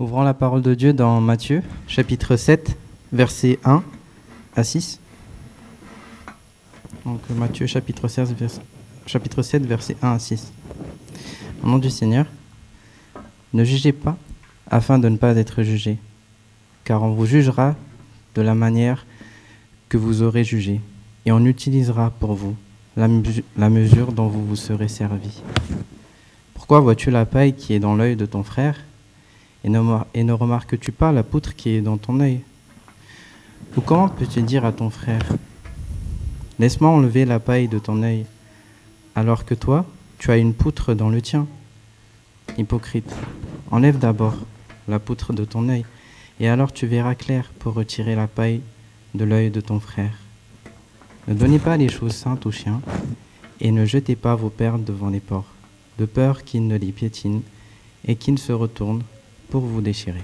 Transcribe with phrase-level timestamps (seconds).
[0.00, 2.74] Ouvrons la parole de Dieu dans Matthieu, chapitre 7,
[3.12, 3.82] versets 1
[4.56, 4.98] à 6.
[7.04, 8.34] Donc Matthieu, chapitre, 16,
[9.04, 10.54] chapitre 7, versets 1 à 6.
[11.62, 12.24] Au nom du Seigneur,
[13.52, 14.16] ne jugez pas
[14.70, 15.98] afin de ne pas être jugé,
[16.84, 17.76] car on vous jugera
[18.34, 19.04] de la manière
[19.90, 20.80] que vous aurez jugé,
[21.26, 22.56] et on utilisera pour vous
[22.96, 23.06] la,
[23.58, 25.42] la mesure dont vous vous serez servi.
[26.54, 28.76] Pourquoi vois-tu la paille qui est dans l'œil de ton frère
[29.64, 32.40] et ne, remarques-tu pas la poutre qui est dans ton œil?
[33.76, 35.26] Ou comment peux-tu dire à ton frère
[36.58, 38.26] Laisse-moi enlever la paille de ton œil,
[39.14, 39.86] alors que toi,
[40.18, 41.46] tu as une poutre dans le tien
[42.58, 43.14] Hypocrite,
[43.70, 44.34] enlève d'abord
[44.88, 45.84] la poutre de ton œil,
[46.40, 48.62] et alors tu verras clair pour retirer la paille
[49.14, 50.14] de l'œil de ton frère.
[51.28, 52.80] Ne donnez pas les choses saintes aux chiens,
[53.60, 55.52] et ne jetez pas vos perles devant les porcs,
[55.98, 57.42] de peur qu'ils ne les piétinent
[58.06, 59.02] et qu'ils se retournent
[59.50, 60.22] pour vous déchirer.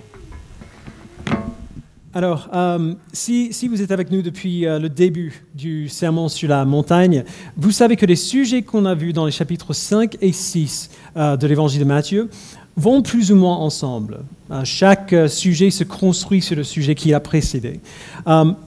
[2.16, 6.64] Alors, euh, si, vous êtes avec nous depuis euh, le début du sermon sur la
[6.64, 7.24] montagne,
[7.58, 11.36] vous savez que les sujets qu'on a vus dans les chapitres 5 et 6 euh,
[11.36, 12.30] de l'évangile de Matthieu
[12.76, 14.18] vont plus ou moins ensemble.
[14.64, 17.80] chaque sujet se construit sur le sujet qui a précédé.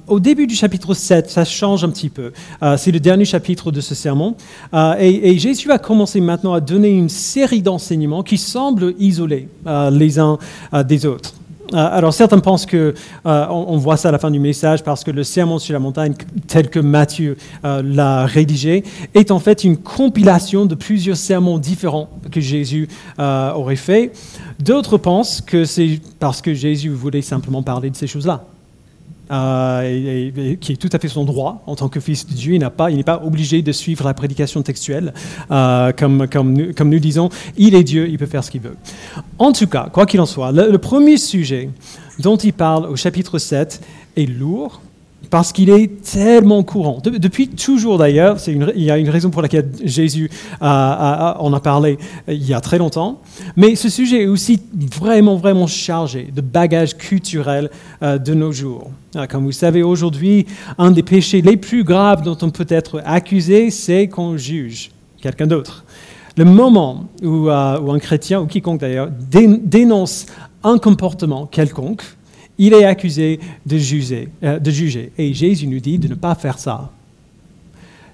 [0.07, 2.33] au début du chapitre 7, ça change un petit peu.
[2.77, 4.35] C'est le dernier chapitre de ce sermon.
[4.99, 9.47] Et, et, Jésus va commencer maintenant à donner une série d'enseignements qui semblent isolés
[9.91, 10.37] les uns
[10.85, 11.33] des autres.
[11.73, 12.93] Euh, alors certains pensent que
[13.25, 15.79] euh, on, voit ça à la fin du message parce que le sermon sur la
[15.79, 16.13] montagne,
[16.47, 22.09] tel que Matthieu euh, l'a rédigé, est en fait une compilation de plusieurs sermons différents
[22.31, 24.11] que Jésus aurait fait.
[24.59, 28.43] D'autres pensent que c'est parce que Jésus voulait simplement parler de ces choses-là.
[29.31, 32.53] Euh, et, qui est tout à fait son droit en tant que fils de Dieu.
[32.55, 35.13] Il n'est pas, pas obligé de suivre la prédication textuelle,
[35.51, 37.29] euh, comme, comme, nous, comme, nous, disons.
[37.55, 38.75] Il est Dieu, il peut faire ce qu'il veut.
[39.37, 41.69] En tout cas, quoi qu'il en soit, le premier sujet
[42.17, 43.81] dont il parle au chapitre 7
[44.17, 44.81] est lourd,
[45.29, 47.01] parce qu'il est tellement courant.
[47.03, 51.97] depuis toujours d'ailleurs, il y a une raison pour laquelle Jésus en a parlé
[52.27, 53.21] euh, il y a très longtemps,
[53.55, 57.69] mais ce sujet est aussi vraiment, vraiment chargé de bagages culturels
[58.01, 58.91] euh, de nos jours.
[59.15, 60.47] Euh, comme vous savez, aujourd'hui,
[60.77, 64.91] un des péchés les plus graves dont on peut être accusé, c'est qu'on juge
[65.21, 65.83] quelqu'un d'autre.
[66.37, 70.25] Le moment où, un chrétien, ou quiconque d'ailleurs, dénonce
[70.63, 72.03] un comportement quelconque,
[72.59, 75.11] il est accusé de juger, euh, de juger.
[75.17, 76.91] Et Jésus nous dit de ne pas faire ça.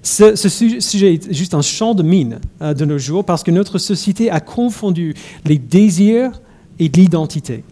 [0.02, 3.78] Ce, sujet est juste un champ de mine euh, de nos jours parce que notre
[3.78, 5.14] société a confondu
[5.44, 6.40] les désirs
[6.78, 7.64] et l'identité.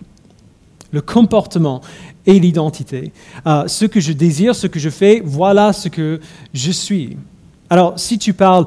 [0.90, 1.80] Le comportement
[2.26, 3.12] et l'identité.
[3.46, 6.20] Euh, ce que je désire, ce que je fais, voilà ce que
[6.52, 7.16] je suis.
[7.70, 8.66] Alors, si tu parles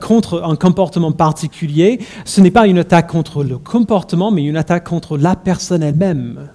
[0.00, 4.84] contre un comportement particulier, ce n'est pas une attaque contre le comportement, mais une attaque
[4.84, 6.48] contre la personne elle-même.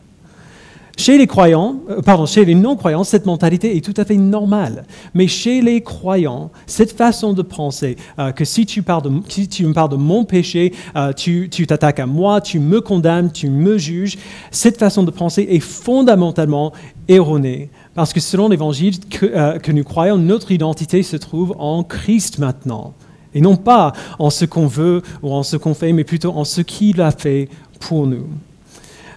[0.98, 4.86] Chez les croyants, euh, pardon, chez les non-croyants, cette mentalité est tout à fait normale.
[5.14, 9.74] Mais chez les croyants, cette façon de penser, euh, que si tu, parles de, me
[9.74, 14.18] parles de mon péché, euh, tu t'attaques à moi, tu me condamnes, tu me juges,
[14.52, 16.72] cette façon de penser est fondamentalement
[17.08, 17.70] erronée.
[17.94, 22.94] Parce que selon l'évangile que, que nous croyons, notre identité se trouve en Christ maintenant.
[23.34, 26.44] Et non pas en ce qu'on veut ou en ce qu'on fait, mais plutôt en
[26.44, 28.28] ce qu'il a fait pour nous.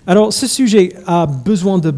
[0.06, 1.94] Alors, ce sujet a besoin de,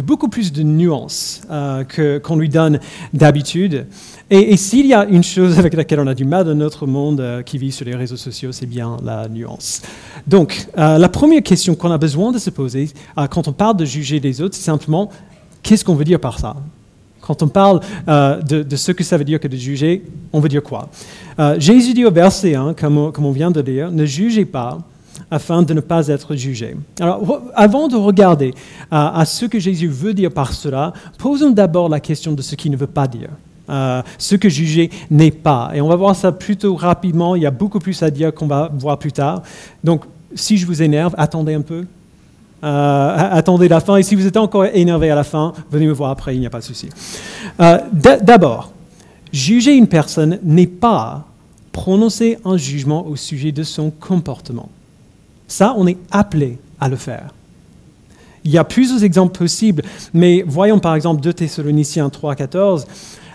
[0.00, 1.84] beaucoup plus de nuances euh,
[2.20, 2.80] qu'on lui donne
[3.12, 3.86] d'habitude.
[4.30, 7.20] Et, s'il y a une chose avec laquelle on a du mal dans notre monde
[7.20, 9.82] euh, qui vit sur les réseaux sociaux, c'est bien la nuance.
[10.26, 12.88] Donc, euh, la première question qu'on a besoin de se poser
[13.30, 15.10] quand on parle de juger les autres, c'est simplement
[15.62, 16.56] qu'est-ce qu'on veut dire par ça?
[17.20, 20.62] Quand on parle de, ce que ça veut dire que de juger, on veut dire
[20.62, 20.88] quoi?
[21.58, 24.78] Jésus dit au verset 1, comme, comme on vient de lire, ne jugez pas
[25.30, 26.76] afin de ne pas être jugé.
[26.98, 28.54] Alors, avant de regarder
[28.90, 32.70] à, ce que Jésus veut dire par cela, posons d'abord la question de ce qu'il
[32.72, 33.30] ne veut pas dire.
[33.68, 35.70] Euh, ce que juger n'est pas.
[35.74, 37.36] Et on va voir ça plutôt rapidement.
[37.36, 39.42] Il y a beaucoup plus à dire qu'on va voir plus tard.
[39.84, 40.04] Donc,
[40.34, 41.86] si je vous énerve, attendez un peu.
[42.64, 43.96] Euh, attendez la fin.
[43.96, 46.46] Et si vous êtes encore énervé à la fin, venez me voir après, il n'y
[46.46, 46.88] a pas de souci.
[47.60, 47.78] Euh,
[48.22, 48.72] d'abord,
[49.32, 51.24] juger une personne n'est pas
[51.70, 54.68] prononcer un jugement au sujet de son comportement.
[55.50, 57.34] Ça, on est appelé à le faire.
[58.44, 59.82] Il y a plusieurs exemples possibles,
[60.14, 62.86] mais voyons par exemple 2 Thessaloniciens 3, 14.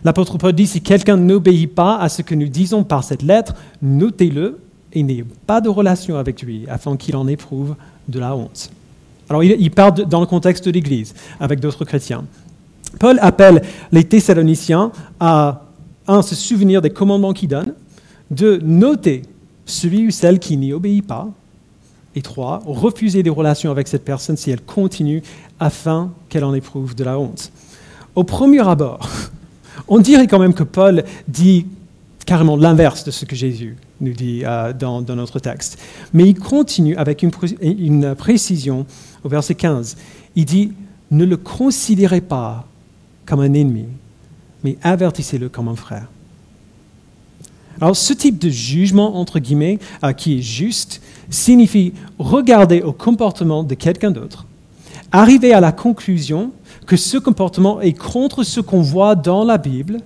[0.05, 3.53] L'apôtre Paul dit, si quelqu'un n'obéit pas à ce que nous disons par cette lettre,
[3.81, 4.59] notez-le
[4.93, 7.75] et n'ayez pas de relation avec lui, afin qu'il en éprouve
[8.07, 8.71] de la honte.
[9.29, 12.23] Alors il, parle dans le contexte de l'Église, avec d'autres chrétiens.
[12.97, 15.63] Paul appelle les Thessaloniciens à,
[16.07, 17.73] se souvenir des commandements qu'il donne,
[18.31, 19.23] de noter
[19.65, 21.27] celui ou celle qui n'y obéit pas,
[22.15, 25.21] Et trois, refuser des relations avec cette personne si elle continue
[25.59, 27.51] afin qu'elle en éprouve de la honte.
[28.15, 29.09] Au premier abord,
[29.87, 31.67] on dirait quand même que Paul dit
[32.25, 35.77] carrément l'inverse de ce que Jésus nous dit euh, dans, notre texte.
[36.13, 37.31] Mais il continue avec une,
[37.61, 38.85] une, précision
[39.23, 39.95] au verset 15.
[40.35, 40.73] Il dit,
[41.11, 42.65] ne le considérez pas
[43.25, 43.85] comme un ennemi,
[44.63, 46.07] mais avertissez-le comme un frère.
[47.81, 53.63] Alors ce type de jugement, entre guillemets, euh, qui est juste, signifie regarder au comportement
[53.63, 54.45] de quelqu'un d'autre,
[55.11, 56.51] arriver à la conclusion
[56.85, 59.99] que ce comportement est contre ce qu'on voit dans la Bible,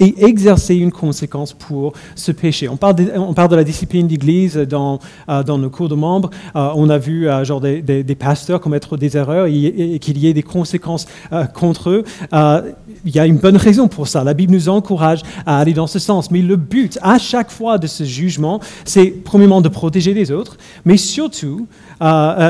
[0.00, 2.68] et exercer une conséquence pour ce péché.
[2.68, 4.98] On parle de, la discipline d'Église dans,
[5.28, 6.30] euh, dans nos cours de membres.
[6.56, 10.34] Euh, on a vu euh, genre des, pasteurs commettre des erreurs et, qu'il y ait
[10.34, 11.06] des conséquences
[11.52, 12.04] contre eux.
[12.32, 14.24] il y a une bonne raison pour ça.
[14.24, 16.30] La Bible nous encourage à aller dans ce sens.
[16.30, 20.56] Mais le but, à chaque fois de ce jugement, c'est premièrement de protéger les autres,
[20.84, 21.66] mais surtout,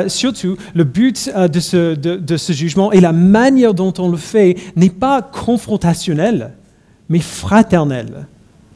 [0.08, 4.16] surtout le but de, ce, de, de ce jugement et la manière dont on le
[4.16, 6.52] fait n'est pas confrontationnel
[7.08, 8.26] mais fraternelle.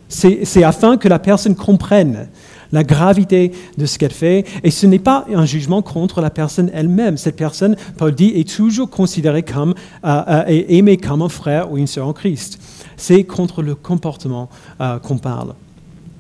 [0.09, 2.29] C'est afin que la personne comprenne
[2.73, 4.45] la gravité de ce qu'elle fait.
[4.63, 7.17] Et ce n'est pas un jugement contre la personne elle-même.
[7.17, 11.71] Cette personne, Paul dit, est toujours considérée comme, euh, euh, et aimée comme un frère
[11.73, 12.59] ou une sœur en Christ.
[12.97, 14.49] C'est contre le comportement
[14.81, 15.55] euh, qu'on parle.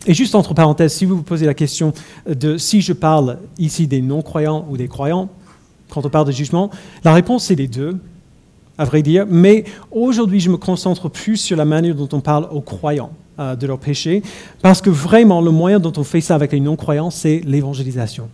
[0.06, 1.92] Et juste entre parenthèses, si vous vous posez la question
[2.26, 5.28] de si je parle ici des non-croyants ou des croyants,
[5.90, 6.70] quand on parle de jugement,
[7.04, 7.98] la réponse c'est les deux
[8.78, 9.26] à vrai dire.
[9.28, 13.56] Mais aujourd'hui, je me concentre plus sur la manière dont on parle aux croyants euh,
[13.56, 14.22] de leurs péchés,
[14.62, 18.28] parce que vraiment, le moyen dont on fait ça avec les non-croyants, c'est l'évangélisation.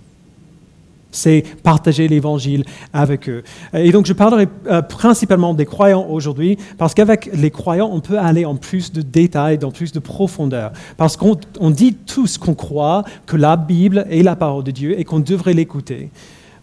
[1.10, 3.44] C'est partager l'évangile avec eux.
[3.72, 8.18] Et donc, je parlerai euh, principalement des croyants aujourd'hui, parce qu'avec les croyants, on peut
[8.18, 10.72] aller en plus de détails, dans plus de profondeur.
[10.96, 11.36] Parce qu'on
[11.70, 15.54] dit tous qu'on croit que la Bible est la parole de Dieu et qu'on devrait
[15.54, 16.10] l'écouter.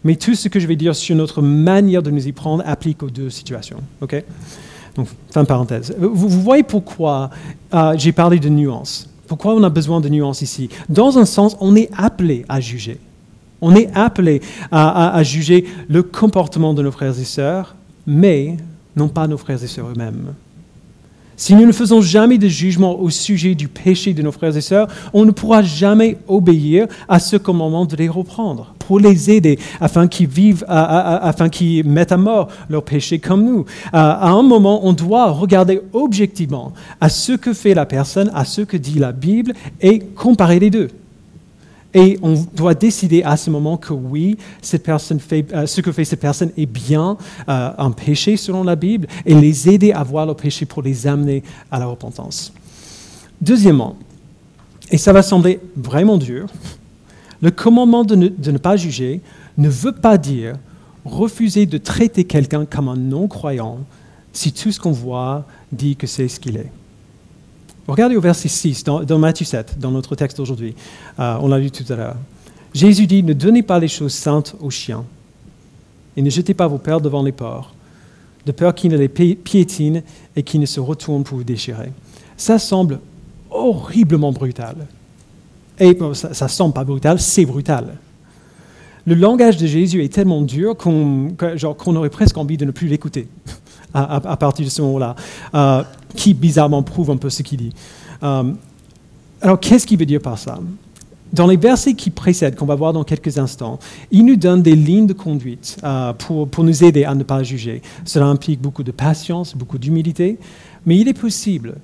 [0.04, 3.02] Mais tout ce que je vais dire sur notre manière de nous y prendre applique
[3.02, 3.78] aux deux situations.
[4.00, 4.22] OK?
[4.96, 5.94] Donc, fin parenthèse.
[5.98, 7.30] Vous, voyez pourquoi
[7.72, 9.08] euh, j'ai parlé de nuances.
[9.26, 10.68] Pourquoi on a besoin de nuances ici?
[10.88, 12.98] Dans un sens, on est appelé à juger.
[13.62, 17.76] On est appelé à juger le comportement de nos frères et sœurs,
[18.08, 18.56] mais
[18.96, 20.34] non pas nos frères et sœurs eux-mêmes.
[21.36, 24.60] Si nous ne faisons jamais de jugement au sujet du péché de nos frères et
[24.60, 29.58] sœurs, on ne pourra jamais obéir à ce commandement de les reprendre, pour les aider,
[29.80, 33.64] afin qu'ils vivent, afin qu'ils mettent à mort leur péché comme nous.
[33.90, 38.60] À un moment, on doit regarder objectivement à ce que fait la personne, à ce
[38.60, 40.88] que dit la Bible, et comparer les deux.
[41.94, 44.36] Et on doit décider à ce moment que oui,
[44.74, 47.16] euh, ce que fait cette personne est bien
[47.48, 51.06] euh, un péché selon la Bible et les aider à voir le péché pour les
[51.06, 52.52] amener à la repentance.
[53.40, 53.96] Deuxièmement,
[54.90, 56.48] et ça va sembler vraiment dur,
[57.42, 59.20] le commandement de ne pas juger
[59.58, 60.56] ne veut pas dire
[61.04, 63.78] refuser de traiter quelqu'un comme un non-croyant
[64.32, 66.70] si tout ce qu'on voit dit que c'est ce qu'il est.
[67.88, 70.74] Regardez au verset 6 dans, Matthieu 7, dans notre texte d'aujourd'hui.
[71.18, 72.16] Euh, on l'a lu tout à l'heure.
[72.72, 75.04] Jésus dit, ne donnez pas les choses saintes aux chiens
[76.16, 77.74] et ne jetez pas vos pères devant les porcs,
[78.46, 80.02] de peur qu'ils ne les piétinent
[80.36, 81.92] et qu'ils ne se retournent pour vous déchirer.
[82.36, 83.00] Ça semble
[83.50, 84.86] horriblement brutal.
[85.82, 87.96] Et ça, ne semble pas brutal, c'est brutal.
[89.04, 91.34] Le langage de Jésus est tellement dur qu'on
[91.96, 93.26] aurait presque envie de ne plus l'écouter
[93.94, 95.16] à, partir de ce moment-là,
[95.54, 95.82] euh,
[96.14, 97.72] qui bizarrement prouve un peu ce qu'il dit.
[98.22, 98.52] Euh,
[99.40, 100.60] alors, qu'est-ce qu'il veut dire par ça?
[101.32, 103.80] Dans les versets qui précèdent, qu'on va voir dans quelques instants,
[104.12, 107.42] il nous donne des lignes de conduite euh, pour, pour, nous aider à ne pas
[107.42, 107.82] juger.
[108.04, 110.38] Cela implique beaucoup de patience, beaucoup d'humilité,
[110.86, 111.74] mais il est possible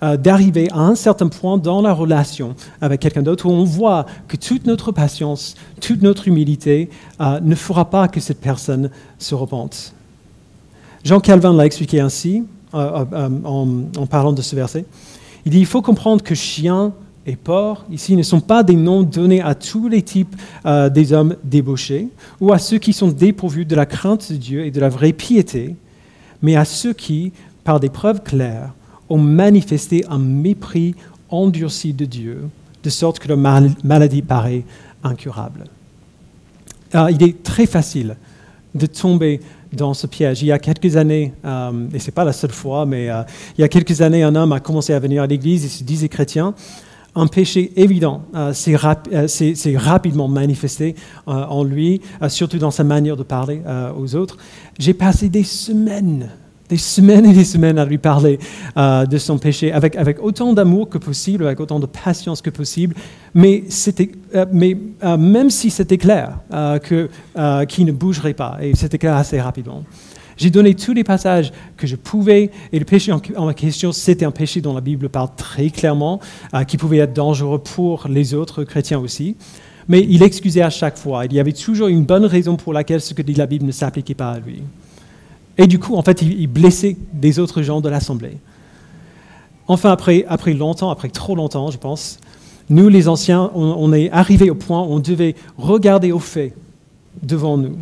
[0.00, 4.36] d'arriver à un certain point dans la relation avec quelqu'un d'autre où on voit que
[4.36, 9.94] toute notre patience, toute notre humilité ne fera pas que cette personne se repente.
[11.06, 12.42] Jean Calvin l'a expliqué ainsi,
[12.74, 14.84] euh, euh, en, parlant de ce verset.
[15.44, 16.92] Il dit, il faut comprendre que chien
[17.26, 20.34] et porc, ici, ne sont pas des noms donnés à tous les types
[20.66, 22.08] euh, des hommes débauchés,
[22.40, 25.12] ou à ceux qui sont dépourvus de la crainte de Dieu et de la vraie
[25.12, 25.76] piété,
[26.42, 28.74] mais à ceux qui, par des preuves claires,
[29.08, 30.94] ont manifesté un mépris
[31.28, 32.48] endurci de Dieu,
[32.82, 34.64] de sorte que leur maladie paraît
[35.02, 35.64] incurable.
[36.94, 38.16] il est très facile
[38.74, 39.40] de tomber
[39.72, 40.42] dans ce piège.
[40.42, 43.22] Il y a quelques années, euh, et ce n'est pas la seule fois, mais euh,
[43.56, 45.84] il y a quelques années, un homme a commencé à venir à l'église, il se
[45.84, 46.54] disait chrétien.
[47.14, 50.94] Un péché évident euh, s'est rapidement manifesté
[51.26, 53.62] en lui, surtout dans sa manière de parler
[53.98, 54.36] aux autres.
[54.78, 56.28] J'ai passé des semaines
[56.68, 58.38] des semaines et des semaines à lui parler
[58.76, 62.94] euh, de son péché avec, autant d'amour que possible, avec autant de patience que possible.
[63.34, 63.64] Mais,
[64.34, 64.44] euh,
[65.04, 66.38] euh, même si c'était clair
[66.82, 67.08] que,
[67.68, 69.84] qu'il ne bougerait pas, et c'était clair assez rapidement,
[70.36, 74.30] j'ai donné tous les passages que je pouvais, et le péché en question, c'était un
[74.30, 76.20] péché dont la Bible parle très clairement,
[76.68, 79.36] qui pouvait être dangereux pour les autres chrétiens aussi.
[79.88, 81.24] Mais il excusait à chaque fois.
[81.26, 83.72] Il y avait toujours une bonne raison pour laquelle ce que dit la Bible ne
[83.72, 84.62] s'appliquait pas à lui.
[85.58, 88.38] Et du coup, en fait, il, blessait des autres gens de l'Assemblée.
[89.68, 92.18] Enfin, après, après longtemps, après trop longtemps, je pense,
[92.68, 96.54] nous, les anciens, on, est arrivés au point où on devait regarder aux faits
[97.22, 97.76] devant nous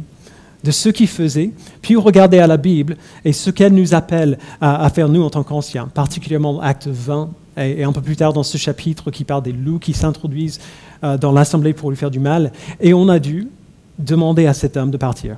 [0.63, 1.51] de ce qu'il faisait,
[1.83, 5.43] puis regarder à la Bible et ce qu'elle nous appelle à, faire nous en tant
[5.43, 7.29] qu'anciens, particulièrement acte 20
[7.59, 10.61] et, un peu plus tard dans ce chapitre qui parle des loups qui s'introduisent
[11.03, 12.51] euh, dans l'assemblée pour lui faire du mal.
[12.81, 13.49] Et on a dû
[13.99, 15.37] demander à cet homme de partir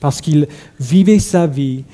[0.00, 1.84] parce qu'il vivait sa vie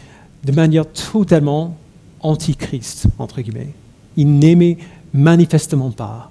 [0.45, 1.77] de manière totalement
[2.21, 3.75] antichrist, entre guillemets.
[4.17, 4.79] Il n'aimait
[5.13, 6.31] manifestement pas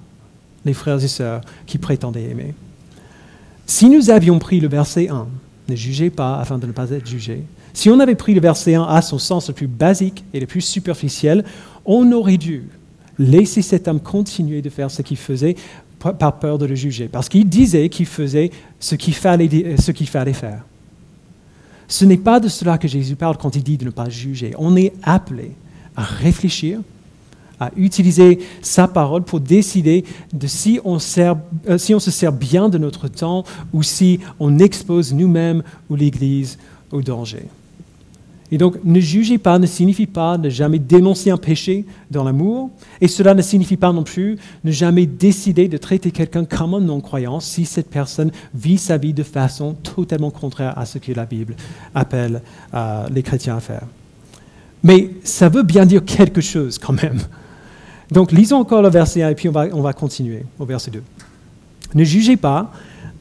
[0.64, 2.54] les frères et sœurs qui prétendaient aimer.
[3.66, 5.26] Si nous avions pris le verset 1,
[5.68, 7.42] ne jugez pas afin de ne pas être jugé,
[7.72, 10.46] si on avait pris le verset 1 à son sens le plus basique et le
[10.46, 11.44] plus superficiel,
[11.84, 12.64] on aurait dû
[13.18, 15.56] laisser cet homme continuer de faire ce qu'il faisait
[16.18, 20.08] par peur de le juger, parce qu'il disait qu'il faisait ce qu'il fallait, ce qu'il
[20.08, 20.64] fallait faire.
[21.88, 24.54] Ce n'est pas de cela que Jésus parle quand il dit de ne pas juger.
[24.58, 25.52] On est appelé
[25.94, 26.80] à réfléchir,
[27.58, 33.08] à utiliser sa parole pour décider de si on, euh, se sert bien de notre
[33.08, 36.58] temps ou si on expose nous-mêmes ou l'Église
[36.92, 37.46] au danger.
[38.52, 42.70] Et donc, ne jugez pas ne signifie pas ne jamais dénoncer un péché dans l'amour,
[43.00, 46.80] et cela ne signifie pas non plus ne jamais décider de traiter quelqu'un comme un
[46.80, 51.26] non-croyant si cette personne vit sa vie de façon totalement contraire à ce que la
[51.26, 51.56] Bible
[51.94, 52.40] appelle
[52.72, 53.82] euh, les chrétiens à faire.
[54.84, 57.18] Mais ça veut bien dire quelque chose quand même.
[58.12, 60.92] Donc, lisons encore le verset 1 et puis on va, on va continuer au verset
[60.92, 61.02] 2.
[61.94, 62.70] Ne jugez pas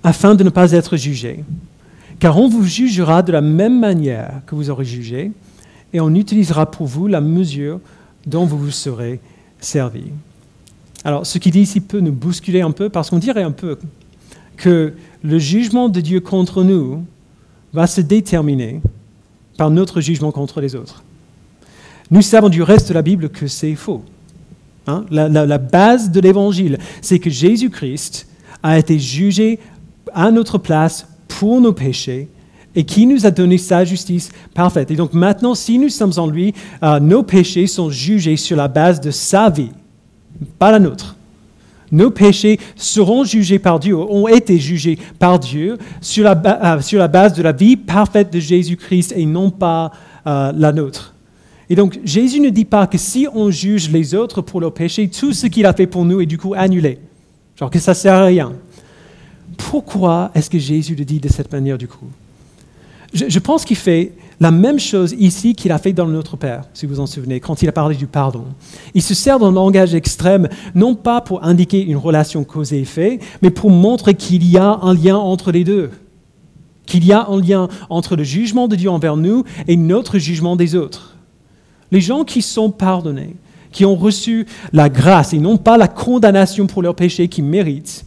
[0.04, 1.44] afin de ne pas être jugé
[2.20, 5.32] car on vous jugera de la même manière que vous aurez jugé,
[5.94, 7.80] et on utilisera pour vous la mesure
[8.26, 9.20] dont vous vous serez
[9.60, 10.04] servi.
[11.04, 13.78] Alors, ce qu'il dit ici peut nous bousculer un peu, parce qu'on dirait un peu
[14.58, 14.94] que
[15.24, 17.04] le jugement de Dieu contre nous
[17.74, 18.82] va se déterminer
[19.58, 21.04] par notre jugement contre les autres.
[22.12, 24.04] Nous savons du reste de la Bible que c'est faux.
[24.88, 25.06] Hein.
[25.10, 28.28] la, la base de l'Évangile, c'est que Jésus-Christ
[28.62, 29.60] a été jugé
[30.14, 31.08] à notre place
[31.40, 32.30] pour nos péchés
[32.76, 34.92] et qui nous a donné sa justice parfaite.
[34.92, 38.68] Et donc maintenant, si nous sommes en lui, euh, nos péchés sont jugés sur la
[38.68, 39.72] base de sa vie,
[40.60, 41.16] pas la nôtre.
[41.92, 47.34] Nos péchés seront jugés par Dieu, ont été jugés par Dieu sur la, euh, base
[47.34, 49.92] de la vie parfaite de Jésus-Christ et non pas
[50.28, 51.14] euh, la nôtre.
[51.70, 55.10] Et donc Jésus ne dit pas que si on juge les autres pour leurs péchés,
[55.10, 57.00] tout ce qu'il a fait pour nous est du coup annulé.
[57.58, 58.52] Genre que ça ne sert à rien.
[59.58, 62.08] Pourquoi est-ce que Jésus le dit de cette manière du coup?
[63.14, 66.86] Je, pense qu'il fait la même chose ici qu'il a fait dans Notre Père, si
[66.86, 68.44] vous vous en souvenez, quand il a parlé du pardon.
[68.94, 73.70] Il se sert d'un langage extrême, non pas pour indiquer une relation cause-effet, mais pour
[73.70, 75.92] montrer qu'il y a un lien entre les deux.
[76.86, 80.58] Qu'il y a un lien entre le jugement de Dieu envers nous et notre jugement
[80.58, 81.16] des autres.
[81.92, 83.38] Les gens qui sont pardonnés,
[83.72, 88.06] qui ont reçu la grâce et non pas la condamnation pour leurs péchés qu'ils méritent,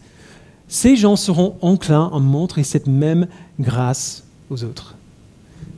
[0.69, 3.27] ces gens seront enclins à montrer cette même
[3.59, 4.95] grâce aux autres.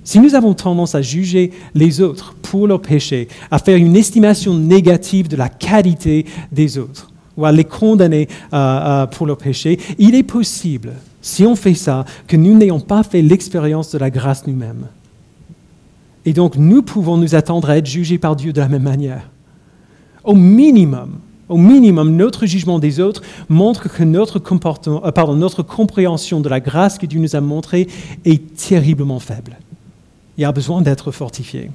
[0.02, 4.54] Si nous avons tendance à juger les autres pour leurs péchés, à faire une estimation
[4.54, 9.78] négative de la qualité des autres, ou à les condamner euh, euh, pour leurs péchés,
[9.99, 14.11] il est possible, si on fait ça, que nous n'ayons pas fait l'expérience de la
[14.11, 14.87] grâce nous-mêmes.
[16.25, 19.30] Et donc nous pouvons nous attendre à être jugés par Dieu de la même manière.
[20.25, 21.20] Au minimum,
[21.50, 26.61] au minimum, notre jugement des autres montre que notre, comportement, euh, notre compréhension de la
[26.61, 27.88] grâce que Dieu nous a montrée
[28.25, 29.59] est terriblement faible.
[30.38, 31.71] Il y a besoin d'être fortifié.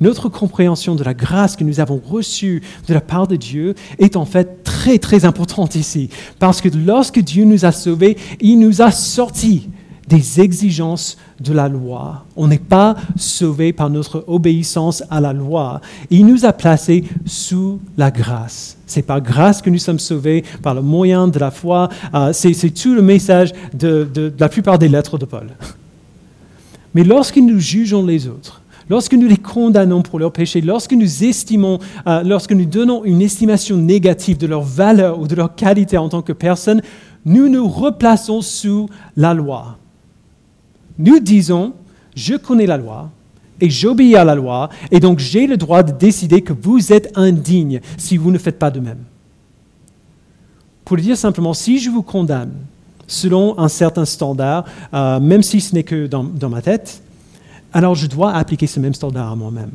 [0.00, 4.16] Notre compréhension de la grâce que nous avons reçue de la part de Dieu est
[4.16, 6.08] en fait très très importante ici.
[6.38, 9.68] Parce que lorsque Dieu nous a sauvés, il nous a sortis
[10.08, 12.24] des exigences de la loi.
[12.36, 15.80] On n'est pas sauvé par notre obéissance à la loi.
[16.10, 18.76] Il nous a placés sous la grâce.
[18.86, 21.88] C'est par grâce que nous sommes sauvés, par le moyen de la foi.
[22.14, 25.48] Euh, c'est tout le message de, la plupart des lettres de Paul.
[26.94, 31.24] Mais lorsque nous jugeons les autres, lorsque nous les condamnons pour leurs péchés, lorsque nous
[31.24, 35.98] estimons, euh, lorsque nous donnons une estimation négative de leur valeur ou de leur qualité
[35.98, 36.80] en tant que personne,
[37.24, 39.78] nous nous replaçons sous la loi.
[40.98, 41.74] Nous disons,
[42.14, 43.10] je connais la loi,
[43.60, 47.16] et j'obéis à la loi, et donc j'ai le droit de décider que vous êtes
[47.16, 49.04] indigne si vous ne faites pas de même.
[50.84, 52.52] Pour dire simplement, si je vous condamne
[53.06, 57.02] selon un certain standard, euh, même si ce n'est que dans, dans ma tête,
[57.72, 59.70] alors je dois appliquer ce même standard à moi-même.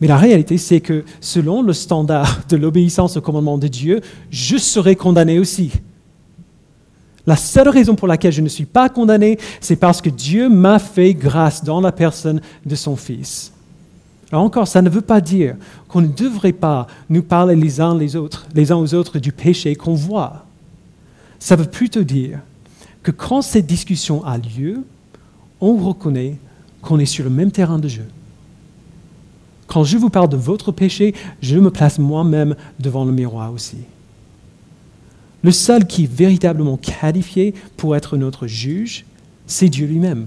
[0.00, 4.56] Mais la réalité, c'est que selon le standard de l'obéissance au commandement de Dieu, je
[4.56, 5.72] serai condamné aussi.
[7.26, 10.78] La seule raison pour laquelle je ne suis pas condamné, c'est parce que Dieu m'a
[10.78, 13.52] fait grâce dans la personne de son Fils.
[14.30, 15.56] Alors encore, ça ne veut pas dire
[15.88, 19.32] qu'on ne devrait pas nous parler les uns les autres, les uns aux autres du
[19.32, 20.44] péché qu'on voit.
[21.38, 22.40] Ça veut plutôt dire
[23.02, 24.82] que quand cette discussion a lieu,
[25.60, 26.36] on reconnaît
[26.82, 28.06] qu'on est sur le même terrain de jeu.
[29.66, 33.78] Quand je vous parle de votre péché, je me place moi-même devant le miroir aussi.
[35.44, 39.04] Le seul qui est véritablement qualifié pour être notre juge,
[39.46, 40.26] c'est Dieu lui-même.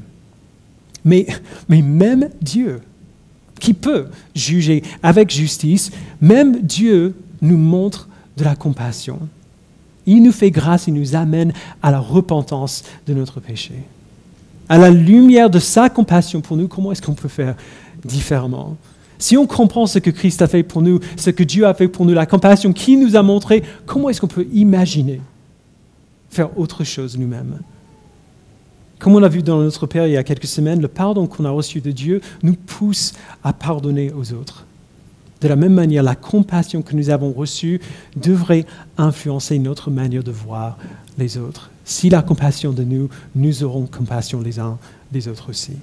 [1.04, 1.26] Mais,
[1.70, 2.82] même Dieu,
[3.60, 5.90] qui peut juger avec justice,
[6.22, 8.08] même Dieu nous montre
[8.38, 9.20] de la compassion.
[10.06, 13.74] Il nous fait grâce, il nous amène à la repentance de notre péché.
[14.70, 17.56] À la lumière de sa compassion pour nous, comment est-ce qu'on peut faire
[18.06, 18.78] différemment?
[19.20, 21.88] Si on comprend ce que Christ a fait pour nous, ce que Dieu a fait
[21.88, 25.22] pour nous, la compassion qu'il nous a montré, comment est-ce qu'on peut imaginer
[26.30, 27.60] faire autre chose nous-mêmes?
[29.00, 31.46] Comme on l'a vu dans notre Père il y a quelques semaines, le pardon qu'on
[31.46, 34.66] a reçu de Dieu nous pousse à pardonner aux autres.
[35.40, 37.80] De la même manière, la compassion que nous avons reçue
[38.16, 38.66] devrait
[38.98, 40.80] influencer notre manière de voir
[41.20, 41.70] les autres.
[41.86, 44.80] Si la compassion de nous, nous aurons compassion les uns
[45.12, 45.74] des autres aussi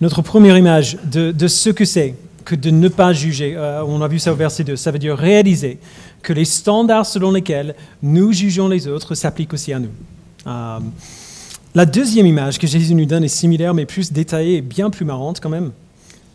[0.00, 2.14] notre première image de, ce que c'est
[2.44, 3.54] que de ne pas juger.
[3.56, 4.76] Euh, on a vu ça au verset 2.
[4.76, 5.78] Ça veut dire réaliser
[6.22, 9.90] que les standards selon lesquels nous jugeons les autres s'appliquent aussi à nous.
[10.46, 10.78] Euh,
[11.74, 15.04] la deuxième image que Jésus nous donne est similaire, mais plus détaillée et bien plus
[15.04, 15.70] marrante quand même.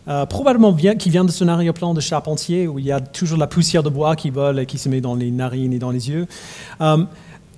[0.07, 3.47] Euh, probablement qui vient de son arrière-plan de charpentier, où il y a toujours la
[3.47, 6.09] poussière de bois qui vole et qui se met dans les narines et dans les
[6.09, 6.27] yeux,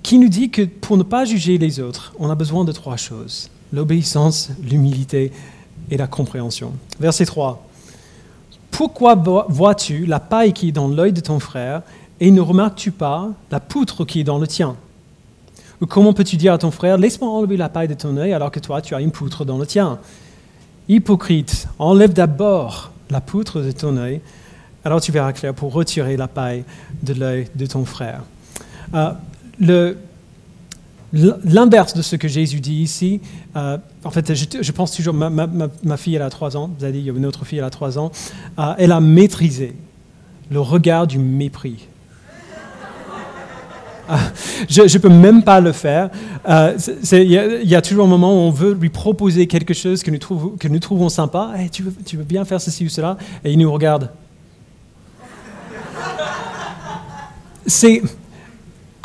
[0.02, 2.96] qui nous dit que pour ne pas juger les autres, on a besoin de trois
[2.96, 5.32] choses l'obéissance, l'humilité
[5.90, 6.72] et la compréhension.
[7.00, 7.64] Verset 3.
[8.70, 9.14] Pourquoi
[9.48, 11.82] vois-tu la paille qui est dans l'œil de ton frère
[12.20, 14.76] et ne remarques-tu pas la poutre qui est dans le tien?
[15.80, 18.50] Ou comment peux-tu dire à ton frère, laisse-moi enlever la paille de ton œil alors
[18.50, 19.98] que toi tu as une poutre dans le tien?
[20.88, 24.20] Hypocrite, enlève d'abord la poutre de ton œil,
[24.84, 26.64] alors tu verras clair pour retirer la paille
[27.02, 28.22] de l'œil de ton frère.
[28.94, 29.10] Euh,
[29.60, 29.98] le,
[31.12, 33.20] L'inverse de ce que Jésus dit ici,
[33.56, 37.08] euh, en fait, je, pense toujours, ma, fille, elle a trois ans, vous avez dit,
[37.08, 38.12] une autre fille, elle a trois ans,
[38.58, 39.74] euh, elle a maîtrisé
[40.50, 41.86] le regard du mépris.
[44.10, 44.20] Ah,
[44.70, 46.08] je ne peux même pas le faire.
[46.48, 46.78] Euh,
[47.12, 50.78] il y, a toujours un moment où on veut lui proposer quelque chose que nous,
[50.78, 51.52] trouvons sympa.
[51.70, 53.18] tu, veux, tu veux bien faire ceci ou cela?
[53.44, 54.10] Et il nous regarde.
[57.66, 58.00] C'est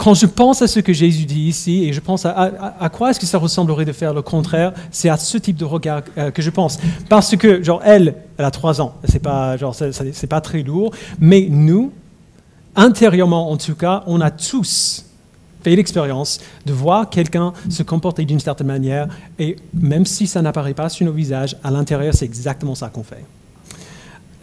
[0.04, 3.20] quand je pense à ce que Jésus dit ici, et je pense à, quoi est-ce
[3.22, 6.42] que ça ressemblerait de faire le contraire, c'est à ce type de regard euh, que
[6.42, 6.78] je pense.
[7.08, 10.94] Parce que, genre, elle, elle a trois ans, c'est pas, genre, c'est pas très lourd,
[11.20, 11.94] mais nous,
[12.76, 15.06] intérieurement en tout cas, on a tous
[15.64, 19.08] fait l'expérience de voir quelqu'un se comporter d'une certaine manière,
[19.40, 23.04] et même si ça n'apparaît pas sur nos visages, à l'intérieur, c'est exactement ça qu'on
[23.04, 23.24] fait.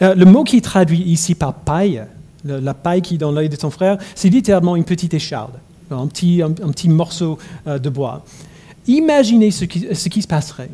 [0.01, 2.01] Euh, le mot qui est traduit ici par paille,
[2.43, 5.53] la paille qui est dans l'œil de ton frère, c'est littéralement une petite écharde,
[5.89, 8.23] un petit, morceau euh, de bois.
[8.87, 9.81] Imaginez ce qui,
[10.21, 10.71] se passerait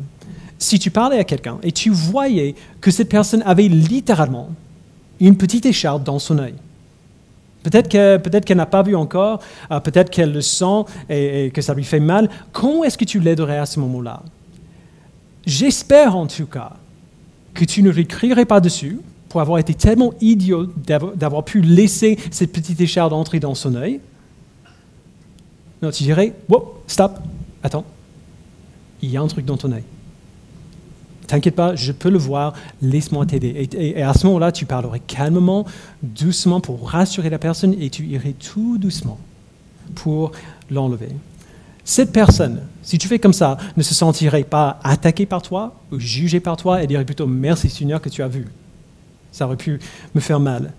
[0.58, 4.50] si tu parlais à quelqu'un et tu voyais que cette personne avait littéralement
[5.20, 6.54] une petite écharde dans son œil.
[7.62, 7.88] Peut-être
[8.44, 12.00] qu'elle n'a pas vu encore, euh, peut-être qu'elle le sent et, que ça lui fait
[12.00, 12.30] mal.
[12.52, 14.22] Comment est-ce que tu l'aiderais à ce moment-là?
[15.44, 16.72] J'espère en tout cas
[17.54, 20.66] que tu ne lui crierais pas dessus, pour avoir été tellement idiot
[21.16, 24.00] d'avoir pu laisser cette petite écharde entrer dans son œil.
[25.82, 27.18] Non, tu dirais, wow, stop,
[27.62, 27.84] attends,
[29.02, 29.84] il y a un truc dans ton œil.
[31.28, 33.68] T'inquiète pas, je peux le voir, laisse-moi t'aider.
[33.76, 35.66] Et, à ce moment-là, tu parlerais calmement,
[36.02, 39.18] doucement pour rassurer la personne et tu irais tout doucement
[39.94, 40.32] pour
[40.70, 41.10] l'enlever.
[41.84, 45.98] Cette personne, si tu fais comme ça, ne se sentirait pas attaquée par toi ou
[45.98, 48.46] jugée par toi et dirait plutôt merci Seigneur que tu as vu.
[49.38, 49.78] Ça aurait pu
[50.16, 50.72] me faire mal.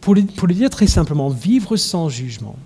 [0.00, 0.22] Pour le,
[0.54, 2.56] dire très simplement, vivre sans jugement,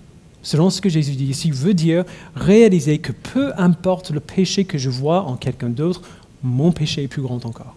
[0.41, 4.77] selon ce que Jésus dit ici, veut dire réaliser que peu importe le péché que
[4.77, 6.03] je vois en quelqu'un d'autre,
[6.43, 7.75] mon péché est plus grand encore.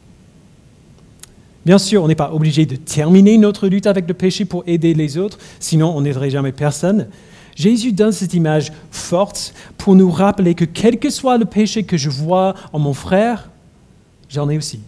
[1.65, 4.95] Bien sûr, on n'est pas obligé de terminer notre lutte avec le péché pour aider
[4.95, 7.09] les autres, sinon on n'aiderait jamais personne.
[7.57, 11.97] Jésus donne cette image forte pour nous rappeler que quel que soit le péché que
[11.97, 13.51] je vois en mon frère,
[14.29, 14.79] j'en ai aussi.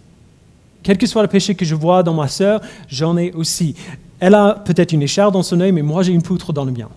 [0.88, 3.74] Quel que soit le péché que je vois dans ma sœur, j'en ai aussi.
[4.20, 6.72] Elle a peut-être une écharpe dans son œil, mais moi j'ai une poutre dans le
[6.72, 6.88] mien.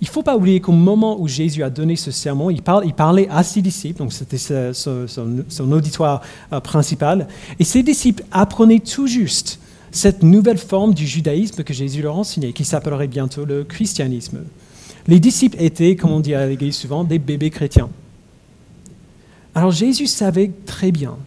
[0.00, 3.28] Il ne faut pas oublier qu'au moment où Jésus a donné ce sermon, il, parlait
[3.28, 9.60] à ses disciples, donc c'était son, auditoire euh, principal, et ses disciples apprenaient tout juste
[9.90, 14.44] cette nouvelle forme du judaïsme que Jésus leur enseignait, qui s'appellerait bientôt le christianisme.
[15.08, 17.90] Les disciples étaient, comme on dit à l'Église souvent, des bébés chrétiens.
[19.54, 21.18] Alors Jésus savait très bien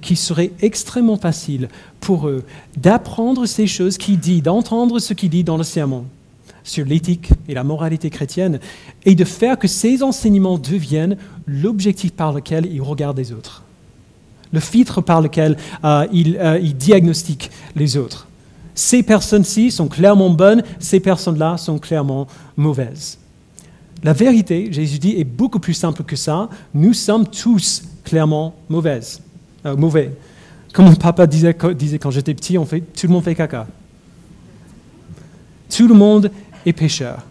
[0.00, 1.68] qu'il serait extrêmement facile
[2.00, 2.44] pour eux
[2.76, 6.04] d'apprendre ces choses qu'il dit, d'entendre ce qu'il dit dans le sermon
[6.68, 8.60] sur l'éthique et la moralité chrétienne,
[9.04, 13.62] et de faire que ces enseignements deviennent l'objectif par lequel ils regardent les autres,
[14.52, 18.28] le filtre par lequel euh, ils, euh, diagnostiquent les autres.
[18.74, 23.18] Ces personnes-ci sont clairement bonnes, ces personnes-là sont clairement mauvaises.
[24.04, 26.48] La vérité, Jésus dit, est beaucoup plus simple que ça.
[26.72, 29.20] Nous sommes tous clairement mauvaises,
[29.68, 30.12] euh, mauvais.
[30.72, 33.66] Comme mon papa disait, quand j'étais petit, tout le monde fait caca.
[35.70, 36.30] Tout le monde
[36.66, 37.22] est pécheur.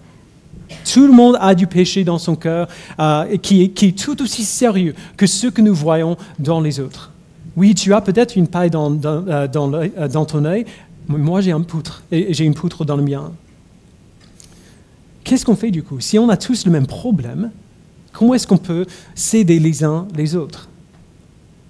[0.91, 2.67] Tout le monde a du péché dans son cœur
[2.99, 7.11] euh, qui, est, tout aussi sérieux que ce que nous voyons dans les autres.
[7.55, 10.65] Oui, tu as peut-être une paille dans, euh, ton œil,
[11.07, 13.31] moi j'ai une poutre, et j'ai une poutre dans le mien.
[15.23, 15.99] Qu'est-ce qu'on fait du coup?
[15.99, 17.51] Si on a tous le même problème,
[18.11, 20.69] comment est-ce qu'on peut s'aider les uns les autres?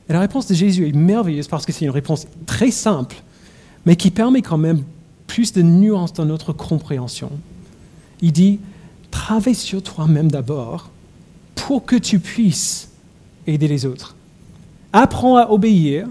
[0.10, 3.18] Et la réponse de Jésus est merveilleuse parce que c'est une réponse très simple,
[3.86, 4.84] mais qui permet quand même
[5.28, 7.32] plus de nuances dans notre compréhension.
[8.22, 8.60] Il dit,
[9.12, 10.90] travaille sur toi-même d'abord
[11.56, 12.90] pour que tu puisses
[13.46, 14.16] aider les autres.
[14.94, 16.08] Apprends à obéir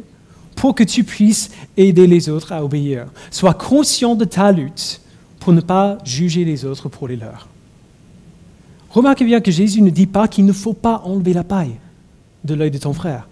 [0.54, 3.06] pour que tu puisses aider les autres à obéir.
[3.30, 5.00] Sois conscient de ta lutte
[5.40, 7.48] pour ne pas juger les autres pour les leurs.
[8.90, 11.76] Remarquez bien que Jésus ne dit pas qu'il ne faut pas enlever la paille
[12.44, 13.28] de l'œil de ton frère.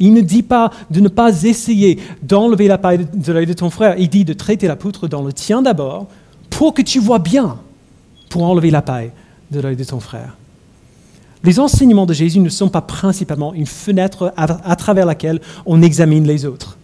[0.00, 3.70] Il ne dit pas de ne pas essayer d'enlever la paille de l'œil de ton
[3.70, 3.96] frère.
[3.98, 6.06] Il dit de traiter la poutre dans le tien d'abord
[6.50, 7.58] pour que tu vois bien
[8.28, 9.10] pour enlever la paille
[9.50, 10.36] de l'œil de ton frère.
[11.44, 16.26] Les enseignements de Jésus ne sont pas principalement une fenêtre à, travers laquelle on examine
[16.26, 16.76] les autres.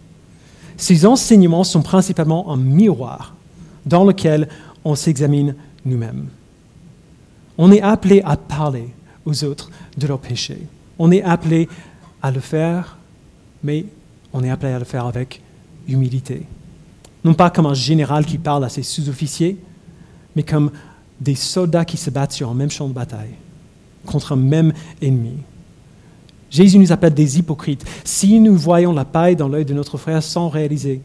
[0.77, 3.35] Ces enseignements sont principalement un miroir
[3.85, 4.47] dans lequel
[4.83, 6.27] on s'examine nous-mêmes.
[7.57, 8.89] On est appelé à parler
[9.25, 10.67] aux autres de leurs péchés.
[10.99, 11.67] On est appelé
[12.21, 12.97] à le faire,
[13.63, 13.85] mais
[14.33, 15.41] on est appelé à le faire avec
[15.87, 16.43] humilité.
[17.23, 19.57] Non pas comme un général qui parle à ses sous-officiers,
[20.35, 20.71] mais comme
[21.19, 23.35] des soldats qui se battent sur un même champ de bataille,
[24.05, 25.37] contre un même ennemi.
[26.49, 27.83] Jésus nous appelle des hypocrites.
[28.03, 31.01] Si nous voyons la paille dans l'œil de notre frère sans réaliser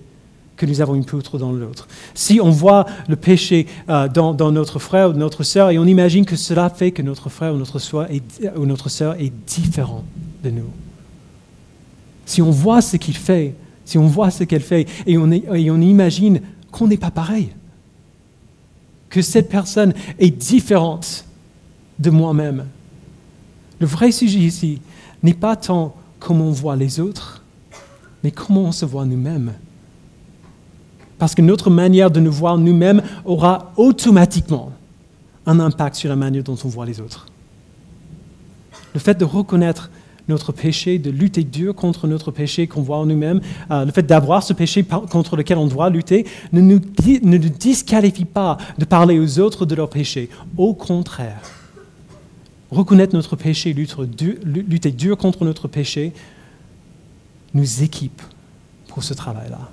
[0.57, 1.89] que nous avons une poutre dans l'autre.
[2.15, 6.27] Si on voit le péché euh, dans, notre frère ou notre sœur et on imagine
[6.27, 7.79] que cela fait que notre frère ou notre,
[8.91, 10.05] sœur est différent
[10.45, 10.71] de nous.
[12.31, 16.41] Si on voit ce qu'il fait, si on voit ce qu'elle fait et on, imagine
[16.71, 17.49] qu'on n'est pas pareil,
[19.09, 21.25] que cette personne est différente
[21.99, 22.67] de moi-même.
[23.81, 24.81] Le vrai sujet ici
[25.25, 27.43] n'est pas tant comment on voit les autres,
[28.23, 29.55] mais comment on se voit nous-mêmes
[31.19, 34.71] parce que notre manière de nous voir nous-mêmes aura automatiquement
[35.47, 37.27] un impact sur la manière dont on voit les autres.
[38.95, 39.91] Le fait de reconnaître
[40.31, 43.41] notre péché, de lutter dur contre notre péché qu'on voit en nous-mêmes,
[43.71, 46.81] euh, le fait d'avoir ce péché contre lequel on doit lutter, ne nous,
[47.23, 50.31] ne nous disqualifie pas de parler aux autres de leur péché.
[50.57, 51.43] Au contraire,
[52.71, 56.13] reconnaître notre péché, lutter dur contre notre péché,
[57.53, 58.23] nous équipe
[58.89, 59.71] pour ce travail-là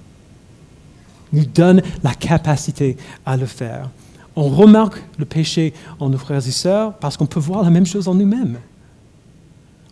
[1.33, 3.89] nous donne la capacité à le faire.
[4.35, 7.85] On remarque le péché en nos frères et sœurs parce qu'on peut voir la même
[7.85, 8.57] chose en nous-mêmes.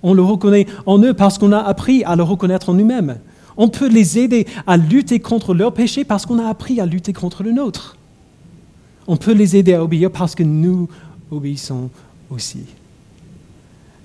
[0.07, 3.17] On le reconnaît en eux parce qu'on a appris à le reconnaître en nous-mêmes.
[3.57, 7.11] On peut les aider à lutter contre leur péché parce qu'on a appris à lutter
[7.11, 7.97] contre le nôtre.
[9.07, 10.87] On peut les aider à obéir parce que nous
[11.31, 11.89] obéissons
[12.29, 12.65] aussi.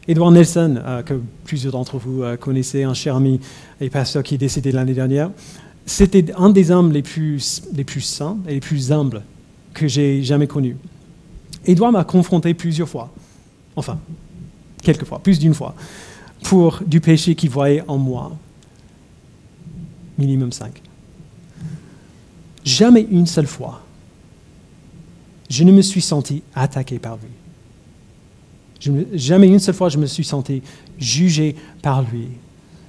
[0.09, 3.39] Edward Nelson, euh, que plusieurs d'entre vous euh, connaissez, un cher ami
[3.83, 5.31] et pasteur qui est décédé l'année dernière,
[5.85, 9.23] c'était un des hommes les plus, les plus saints et les plus humbles
[9.75, 10.79] que j'ai jamais connus.
[11.67, 13.11] Edouard m'a confronté plusieurs fois,
[13.77, 13.99] enfin,
[14.83, 15.75] quelques fois, plus d'une fois,
[16.45, 18.33] pour du péché qu'il voyait en moi.
[20.19, 20.83] Minimum cinq.
[22.65, 23.83] Jamais une seule fois,
[25.49, 28.99] je ne me suis senti attaqué par lui.
[29.15, 30.63] jamais une seule fois, je me suis senti
[30.99, 32.29] jugé par lui.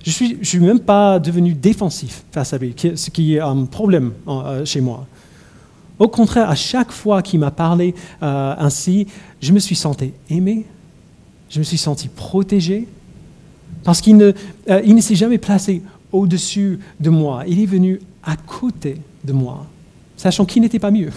[0.03, 3.39] Je ne suis, je suis même pas devenu défensif face à lui, ce qui est
[3.39, 5.05] un problème euh, chez moi.
[5.99, 9.05] Au contraire, à chaque fois qu'il m'a parlé euh, ainsi,
[9.39, 10.65] je me suis senti aimé,
[11.51, 12.87] je me suis senti protégé,
[13.83, 14.31] Parce qu'il ne,
[14.69, 17.43] euh, ne s'est jamais placé au-dessus de moi.
[17.47, 19.65] Il est venu à côté de moi,
[20.17, 21.11] sachant qu'il n'était pas mieux.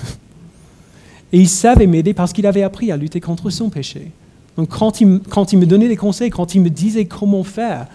[1.33, 4.11] Et il savait m'aider parce qu'il avait appris à lutter contre son péché.
[4.57, 7.87] Donc quand il, quand il me donnait des conseils, quand il me disait comment faire,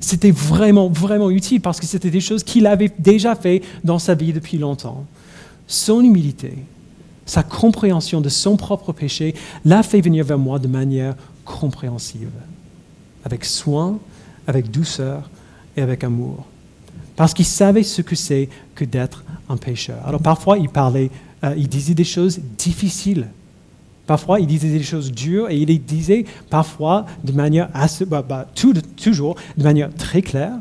[0.00, 4.14] c'était vraiment, vraiment utile parce que c'était des choses qu'il avait déjà fait dans sa
[4.14, 5.04] vie depuis longtemps.
[5.66, 6.54] Son humilité,
[7.26, 12.30] sa compréhension de son propre péché l'a fait venir vers moi de manière compréhensive,
[13.24, 13.98] avec soin,
[14.46, 15.30] avec douceur
[15.76, 16.46] et avec amour.
[17.16, 19.98] Parce qu'il savait ce que c'est que d'être un pécheur.
[20.06, 21.10] Alors parfois, il parlait,
[21.44, 23.28] euh, il disait des choses difficiles.
[24.06, 28.24] Parfois, il disait des choses dures et il les disait parfois de manière assez, bah,
[28.26, 28.46] bah,
[28.96, 30.54] toujours de manière très claire,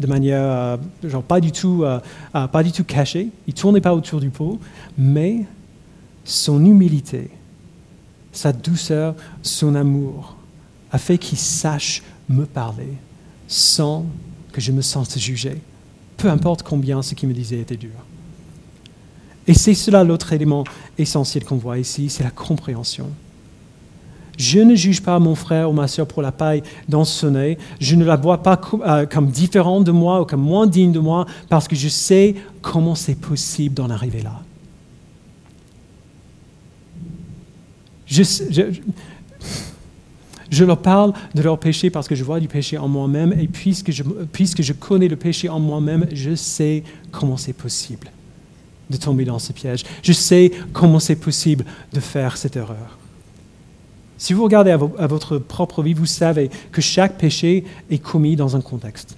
[0.00, 2.00] de manière euh, genre pas du tout, euh,
[2.32, 3.28] pas du tout cachée.
[3.46, 4.58] Il tournait pas autour du pot,
[4.96, 5.44] mais
[6.24, 7.30] son humilité,
[8.32, 10.36] sa douceur, son amour
[10.92, 12.92] a fait qu'il sache me parler
[13.46, 14.04] sans
[14.52, 15.60] que je me sente jugé,
[16.16, 17.90] peu importe combien ce qu'il me disait était dur.
[19.46, 20.64] Et c'est cela l'autre élément
[20.98, 23.08] essentiel qu'on voit ici, c'est la compréhension.
[24.36, 27.58] Je ne juge pas mon frère ou ma soeur pour la paille dans son nez.
[27.80, 31.00] Je ne la vois pas euh, comme différente de moi ou comme moins digne de
[31.00, 34.40] moi parce que je sais comment c'est possible d'en arriver là.
[38.08, 38.24] Je,
[40.64, 43.92] leur parle de leur péché parce que je vois du péché en moi-même et puisque
[43.92, 48.10] je, puisque je connais le péché en moi-même, je sais comment c'est possible
[48.88, 49.84] de tomber dans ce piège.
[50.02, 52.98] Je sais comment c'est possible de faire cette erreur.
[54.16, 58.56] Si vous regardez à, votre propre vie, vous savez que chaque péché est commis dans
[58.56, 59.16] un contexte.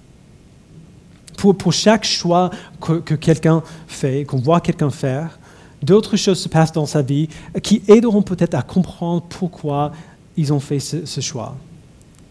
[1.38, 2.50] Pour, pour chaque choix
[2.80, 5.38] que, que quelqu'un fait, qu'on voit quelqu'un faire,
[5.82, 7.28] d'autres choses se passent dans sa vie
[7.62, 9.92] qui aideront peut-être à comprendre pourquoi
[10.36, 11.56] ils ont fait ce, choix.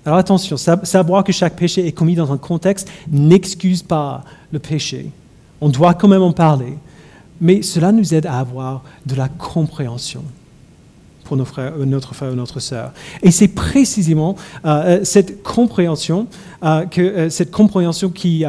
[0.05, 5.11] Alors attention, savoir que chaque péché est commis dans un contexte n'excuse pas le péché.
[5.61, 6.77] On doit quand même en parler.
[7.41, 10.23] Mais cela nous aide à avoir de la compréhension
[11.29, 12.91] pour euh, notre frère ou notre sœur.
[13.21, 16.27] Et c'est précisément euh, euh, cette compréhension,
[16.91, 18.43] que, cette compréhension qui,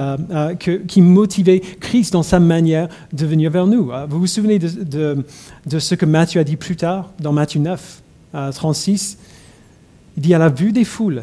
[0.89, 3.93] qui motivait Christ dans sa manière de venir vers nous.
[4.09, 5.25] Vous vous souvenez de,
[5.67, 8.03] de ce que Matthieu a dit plus tard dans Matthieu 9,
[8.53, 9.19] 36
[10.17, 11.23] il dit à la vue des foules,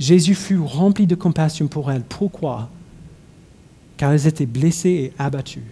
[0.00, 2.02] Jésus fut rempli de compassion pour elles.
[2.02, 2.68] Pourquoi?
[3.96, 5.70] Car elles étaient blessées et abattues,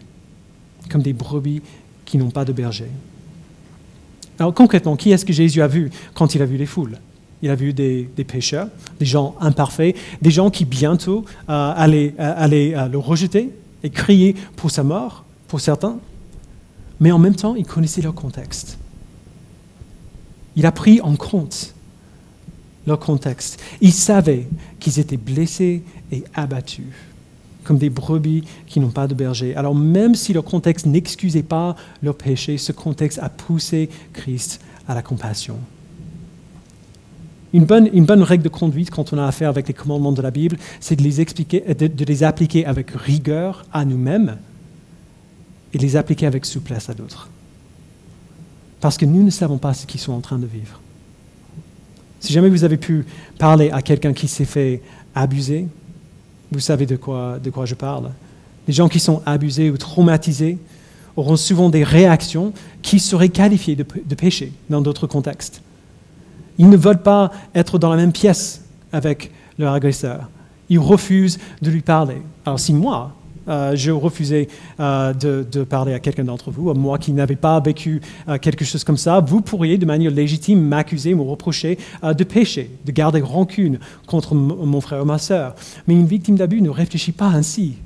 [0.88, 1.62] comme des brebis
[2.04, 2.90] qui n'ont pas de berger.
[4.38, 6.98] Alors concrètement, qui est-ce que Jésus a vu quand il a vu les foules?
[7.42, 8.68] Il a vu des, pécheurs,
[8.98, 13.50] des gens imparfaits, des gens qui bientôt euh, allaient, euh, euh, le rejeter
[13.82, 15.98] et crier pour sa mort, pour certains.
[16.98, 18.78] Mais en même temps, il connaissait leur contexte.
[20.56, 21.74] Il a pris en compte
[22.86, 23.60] leur contexte.
[23.80, 24.46] Ils savaient
[24.80, 26.86] qu'ils étaient blessés et abattus,
[27.66, 29.54] comme des brebis qui n'ont pas de berger.
[29.56, 34.94] Alors même si leur contexte n'excusait pas leur péché, ce contexte a poussé Christ à
[34.94, 35.58] la compassion.
[37.52, 40.58] Une bonne, règle de conduite quand on a affaire avec les commandements de la Bible,
[40.80, 41.24] c'est de les,
[41.74, 44.36] de, de les appliquer avec rigueur à nous-mêmes
[45.72, 47.30] et les appliquer avec souplesse à d'autres.
[48.80, 50.80] Parce que nous ne savons pas ce qu'ils sont en train de vivre.
[52.20, 53.06] Si jamais vous avez pu
[53.38, 54.82] parler à quelqu'un qui s'est fait
[55.14, 55.66] abuser,
[56.52, 58.10] vous savez de quoi, de quoi je parle.
[58.68, 60.58] Les gens qui sont abusés ou traumatisés
[61.16, 65.62] auront souvent des réactions qui seraient qualifiées de, de péché dans d'autres contextes.
[66.58, 70.28] Ils ne veulent pas être dans la même pièce avec leur agresseur.
[70.68, 72.20] Ils refusent de lui parler.
[72.44, 73.12] Alors si moi,
[73.46, 74.48] je refusais
[74.80, 78.84] euh, de, parler à quelqu'un d'entre vous, moi qui n'avais pas vécu euh, quelque chose
[78.84, 83.78] comme ça, vous pourriez de manière légitime m'accuser, me reprocher de péché, de garder rancune
[84.06, 85.54] contre mon frère ou ma sœur.
[85.86, 87.76] Mais une victime d'abus ne réfléchit pas ainsi.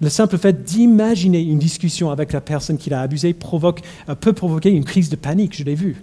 [0.00, 3.80] Le simple fait d'imaginer une discussion avec la personne qui l'a abusé provoque,
[4.20, 5.96] peut provoquer une crise de panique, je l'ai vu.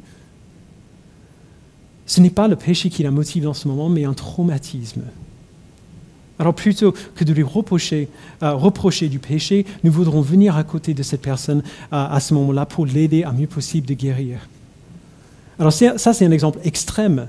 [2.06, 5.04] Ce n'est pas le péché qui la motive dans ce moment, mais un traumatisme.
[6.40, 8.10] Alors plutôt que de lui reprocher,
[8.42, 12.34] euh, reprocher du péché, nous voudrons venir à côté de cette personne euh, à ce
[12.34, 14.40] moment-là pour l'aider à mieux possible de guérir.
[15.60, 17.28] Alors ça, c'est un exemple extrême,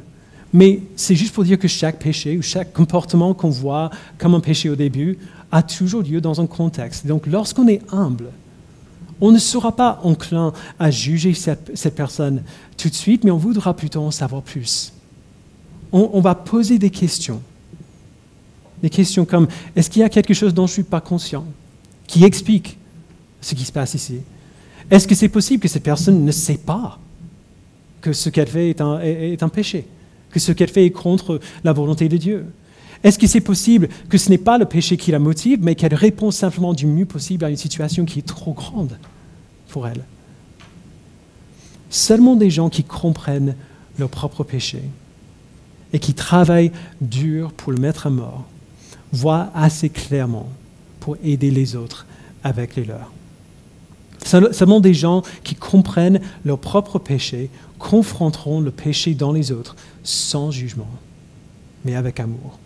[0.55, 4.41] mais c'est juste pour dire que chaque péché ou chaque comportement qu'on voit comme un
[4.41, 5.19] péché au début
[5.53, 7.07] a toujours lieu dans un contexte.
[7.07, 8.31] Donc lorsqu'on est humble,
[9.21, 12.43] on ne sera pas enclin à juger cette, personne
[12.79, 14.95] tout de suite, mais on voudra plutôt en savoir plus.
[15.93, 17.43] on va poser des questions
[18.85, 21.47] des questions comme est-ce qu'il y a quelque chose dont je ne suis pas conscient
[22.07, 22.77] qui explique
[23.41, 24.19] ce qui se passe ici?
[24.91, 26.99] Est-ce que c'est possible que cette personne ne sait pas
[28.03, 29.87] que ce qu'elle fait est un, péché
[30.31, 32.45] Que ce qu'elle fait est contre la volonté de Dieu?
[33.03, 35.95] Est-ce que c'est possible que ce n'est pas le péché qui la motive, mais qu'elle
[35.95, 38.99] répond simplement du mieux possible à une situation qui est trop grande
[39.69, 40.05] pour elle?
[41.89, 43.57] Seulement des gens qui comprennent
[43.99, 44.83] leur propre péché
[45.95, 48.45] et qui travaillent dur pour le mettre à mort
[49.15, 50.49] voient assez clairement
[51.01, 52.07] pour aider les autres
[52.43, 53.13] avec les leurs.
[54.53, 60.51] Seulement des gens qui comprennent leur propre péché confronteront le péché dans les autres sans
[60.51, 60.89] jugement,
[61.85, 62.59] mais avec amour.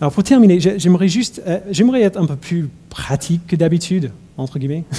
[0.00, 4.58] Alors pour terminer, j'aimerais juste, euh, j'aimerais être un peu plus pratique que d'habitude, entre
[4.58, 4.84] guillemets.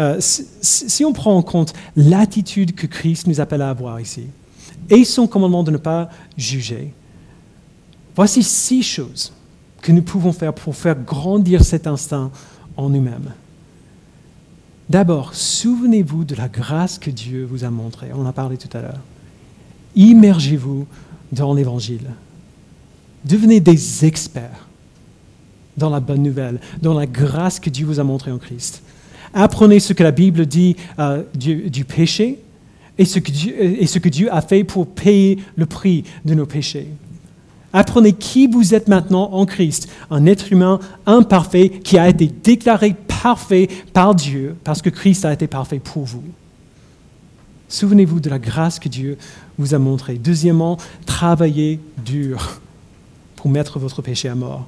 [0.00, 4.26] Euh, si, on prend en compte l'attitude que Christ nous appelle à avoir ici,
[4.90, 6.92] et son commandement de ne pas juger,
[8.18, 9.32] voici six choses
[9.80, 12.32] que nous pouvons faire pour faire grandir cet instinct
[12.76, 13.30] en nous-mêmes.
[14.90, 18.08] D'abord, souvenez-vous de la grâce que Dieu vous a montrée.
[18.12, 18.98] On en a parlé tout à l'heure.
[19.94, 20.88] Immergez-vous
[21.30, 22.10] dans l'Évangile.
[23.24, 24.66] Devenez des experts
[25.76, 28.82] dans la bonne nouvelle, dans la grâce que Dieu vous a montrée en Christ.
[29.32, 32.40] Apprenez ce que la Bible dit euh, du, péché
[32.98, 36.34] et ce, que Dieu, et ce que Dieu a fait pour payer le prix de
[36.34, 36.88] nos péchés.
[37.72, 42.94] Apprenez qui vous êtes maintenant en Christ, un être humain imparfait qui a été déclaré
[43.22, 46.24] parfait par Dieu parce que Christ a été parfait pour vous.
[47.68, 49.18] Souvenez-vous de la grâce que Dieu
[49.58, 50.16] vous a montrée.
[50.16, 52.60] Deuxièmement, travaillez dur
[53.36, 54.66] pour mettre votre péché à mort.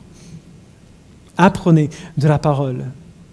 [1.39, 2.85] Apprenez de la parole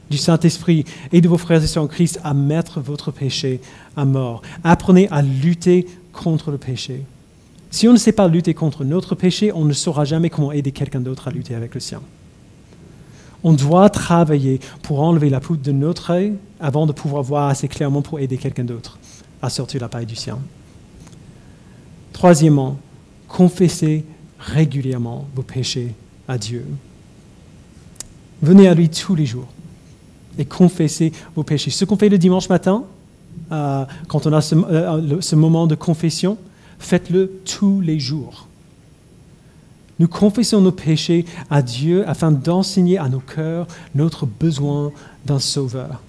[0.09, 3.59] du Saint-Esprit et de vos frères et sœurs en Christ à mettre votre péché
[3.97, 4.41] à mort.
[4.63, 7.03] Apprenez à lutter contre le péché.
[7.69, 10.71] Si on ne sait pas lutter contre notre péché, on ne saura jamais comment aider
[10.71, 12.01] quelqu'un d'autre à lutter avec le sien.
[13.43, 17.67] On doit travailler pour enlever la poudre de notre œil avant de pouvoir voir assez
[17.67, 18.97] clairement pour aider quelqu'un d'autre
[19.41, 20.39] à sortir la paille du sien.
[22.13, 22.77] Troisièmement,
[23.27, 24.03] confessez
[24.39, 25.93] régulièrement vos péchés
[26.27, 26.65] à Dieu.
[28.41, 29.47] Venez à lui tous les jours
[30.37, 31.71] et confessez vos péchés.
[31.71, 32.85] Ce qu'on fait le dimanche matin,
[33.51, 36.37] euh, quand on a euh, ce moment de confession,
[36.79, 38.47] faites-le tous les jours.
[39.99, 44.91] Nous confessons nos péchés à Dieu afin d'enseigner à nos cœurs notre besoin
[45.25, 46.01] d'un sauveur.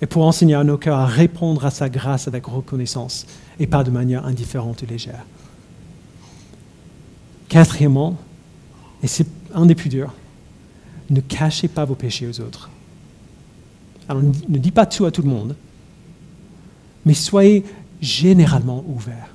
[0.00, 3.26] Et pour enseigner à nos cœurs à répondre à sa grâce avec reconnaissance
[3.60, 5.24] et pas de manière indifférente ou légère.
[7.48, 8.16] Quatrièmement,
[9.02, 10.12] et c'est un des plus durs,
[11.10, 12.70] ne cachez pas vos péchés aux autres.
[14.08, 15.54] Alors ne dites pas tout à tout le monde,
[17.04, 17.64] mais soyez
[18.00, 19.28] généralement ouverts.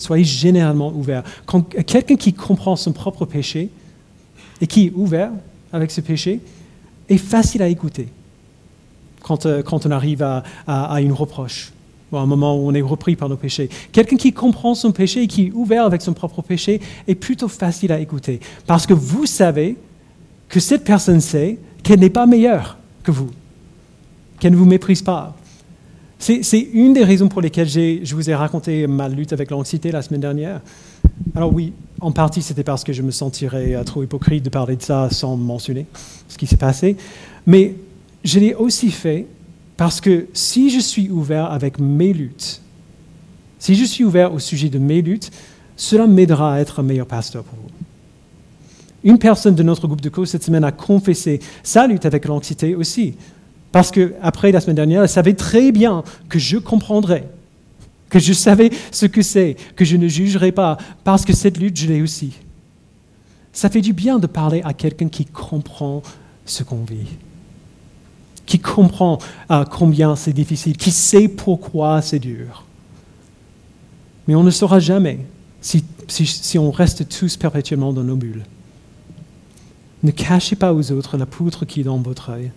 [0.00, 1.22] Soyez généralement ouverts.
[1.46, 3.68] Quand quelqu'un qui comprend son propre péché
[4.60, 5.30] et qui est ouvert
[5.72, 6.40] avec ce péché
[7.08, 8.08] est facile à écouter
[9.22, 11.72] quand, euh, on arrive à, une reproche
[12.10, 13.68] ou à un moment où on est repris par nos péchés.
[13.92, 17.48] Quelqu'un qui comprend son péché et qui est ouvert avec son propre péché est plutôt
[17.48, 19.76] facile à écouter parce que vous savez
[20.48, 23.30] que cette personne sait qu'elle n'est pas meilleure que vous,
[24.40, 25.36] qu'elle ne vous méprise pas,
[26.20, 30.02] c'est une des raisons pour lesquelles je vous ai raconté ma lutte avec l'anxiété la
[30.02, 30.60] semaine dernière.
[31.34, 34.76] Alors oui, en partie c'était parce que je me sentirais euh, trop hypocrite de parler
[34.76, 35.86] de ça sans mentionner
[36.28, 36.96] ce qui s'est passé.
[37.46, 37.74] Mais
[38.22, 39.26] je l'ai aussi fait
[39.76, 42.60] parce que si je suis ouvert avec mes luttes,
[43.58, 45.30] si je suis ouvert au sujet de mes luttes,
[45.76, 47.70] cela m'aidera à être un meilleur pasteur pour vous.
[49.02, 52.74] Une personne de notre groupe de co cette semaine a confessé sa lutte avec l'anxiété
[52.74, 53.14] aussi.
[53.72, 57.28] Parce qu'après la semaine dernière, elle savait très bien que je comprendrais,
[58.08, 61.76] que je savais ce que c'est, que je ne jugerais pas, parce que cette lutte,
[61.76, 62.32] je l'ai aussi.
[63.52, 66.02] Ça fait du bien de parler à quelqu'un qui comprend
[66.46, 67.06] ce qu'on vit,
[68.46, 69.18] qui comprend
[69.50, 72.64] euh, combien c'est difficile, qui sait pourquoi c'est dur.
[74.26, 75.20] Mais on ne saura jamais
[75.60, 78.44] si, si on reste tous perpétuellement dans nos bulles.
[80.02, 82.50] Ne cachez pas aux autres la poutre qui est dans votre œil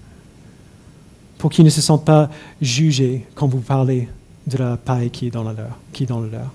[1.44, 2.30] pour qu'ils ne se sentent pas
[2.62, 4.08] jugés quand vous parlez
[4.48, 6.50] de la paille qui est dans, la leur, qui est dans le leur.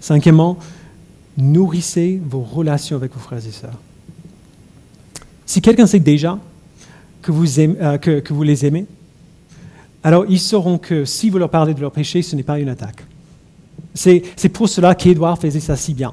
[0.00, 0.58] Cinquièmement,
[1.36, 3.78] nourrissez vos relations avec vos frères et sœurs.
[5.46, 6.36] Si quelqu'un sait déjà
[7.22, 8.86] que vous, euh, que, vous les aimez,
[10.02, 12.70] alors ils sauront que si vous leur parlez de leur péché, ce n'est pas une
[12.70, 13.04] attaque.
[13.94, 16.12] C'est pour cela qu'Édouard faisait ça si bien.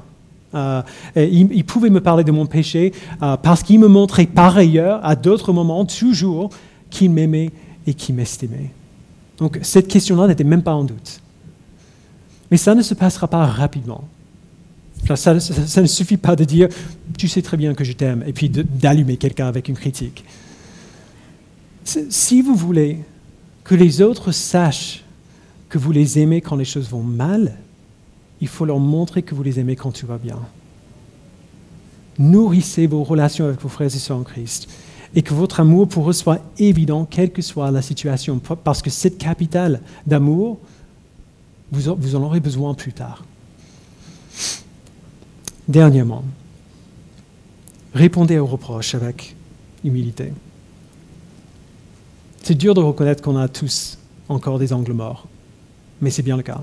[0.54, 0.82] Euh,
[1.16, 5.16] il, pouvait me parler de mon péché euh, parce qu'il me montrait par ailleurs, à
[5.16, 6.50] d'autres moments, toujours,
[6.90, 7.50] qui m'aimait
[7.86, 8.70] et qui m'estimait.
[9.38, 11.20] Donc cette question-là n'était même pas en doute.
[12.50, 14.04] Mais ça ne se passera pas rapidement.
[15.14, 16.68] Ça, ne suffit pas de dire
[17.16, 20.24] tu sais très bien que je t'aime et puis d'allumer quelqu'un avec une critique.
[21.84, 22.98] Si vous voulez
[23.64, 25.02] que les autres sachent
[25.70, 27.56] que vous les aimez quand les choses vont mal,
[28.40, 30.38] il faut leur montrer que vous les aimez quand tout va bien.
[32.18, 34.68] Nourrissez vos relations avec vos frères et sœurs en Christ
[35.14, 38.90] et que votre amour pour eux soit évident, quelle que soit la situation, parce que
[38.90, 40.58] cette capitale d'amour,
[41.72, 43.24] vous, en aurez besoin plus tard.
[45.68, 46.24] Dernièrement,
[47.94, 49.36] répondez aux reproches avec
[49.84, 50.32] humilité.
[52.42, 53.98] C'est dur de reconnaître qu'on a tous
[54.28, 55.26] encore des angles morts,
[56.00, 56.60] mais c'est bien le cas.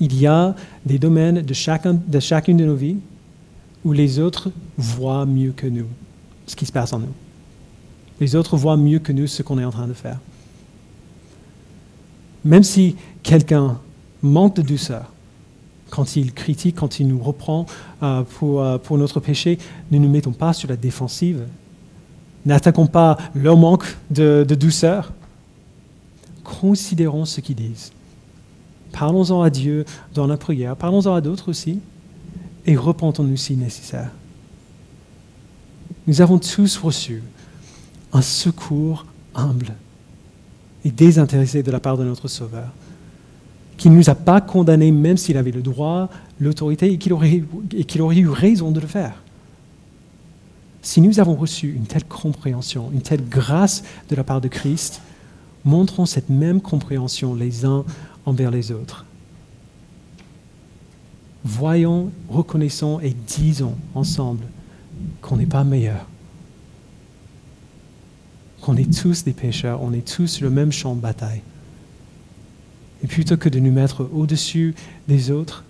[0.00, 0.54] Il y a
[0.86, 2.98] des domaines de chacune de nos vies
[3.84, 5.86] où les autres voient mieux que nous
[6.48, 7.12] ce qui se passe en nous.
[8.20, 10.18] Les autres voient mieux que nous ce qu'on est en train de faire.
[12.44, 13.78] Même si quelqu'un
[14.22, 15.12] manque de douceur,
[15.90, 17.66] quand il critique, quand il nous reprend
[18.02, 19.58] euh, pour, euh, pour notre péché,
[19.90, 21.44] ne nous mettons pas sur la défensive.
[22.44, 25.12] N'attaquons pas leur manque de, de douceur.
[26.44, 27.92] Considérons ce qu'ils disent.
[28.92, 29.84] Parlons-en à Dieu
[30.14, 31.80] dans la prière, parlons-en à d'autres aussi,
[32.66, 34.10] et repentons-nous si nécessaire.
[36.08, 37.22] Nous avons tous reçu
[38.14, 39.04] un secours
[39.34, 39.74] humble
[40.82, 42.72] et désintéressé de la part de notre Sauveur,
[43.76, 46.08] qui ne nous a pas condamnés même s'il avait le droit,
[46.40, 47.42] l'autorité et qu'il aurait,
[48.16, 49.22] eu raison de le faire.
[50.80, 55.02] Si nous avons reçu une telle compréhension, une telle grâce de la part de Christ,
[55.62, 57.84] montrons cette même compréhension les uns
[58.24, 59.04] envers les autres.
[61.44, 64.44] Voyons, reconnaissons et disons ensemble
[65.20, 66.06] qu'on n'est pas meilleur.
[68.60, 71.42] Qu'on est tous des pécheurs, on est tous sur le même champ de bataille.
[73.02, 74.74] Et plutôt que de nous mettre au-dessus
[75.06, 75.64] des autres,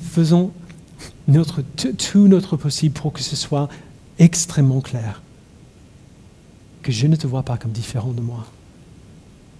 [0.00, 0.52] faisons
[1.26, 3.68] notre, tout notre possible pour que ce soit
[4.18, 5.22] extrêmement clair.
[6.82, 8.46] Que je ne te vois pas comme différent de moi.